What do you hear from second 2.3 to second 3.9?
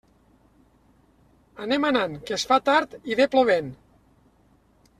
es fa tard i ve plovent.